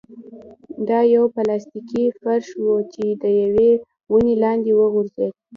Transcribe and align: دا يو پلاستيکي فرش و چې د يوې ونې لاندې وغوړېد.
دا 0.87 0.99
يو 1.15 1.23
پلاستيکي 1.35 2.03
فرش 2.19 2.47
و 2.61 2.67
چې 2.93 3.05
د 3.21 3.23
يوې 3.41 3.69
ونې 4.11 4.35
لاندې 4.43 4.71
وغوړېد. 4.75 5.33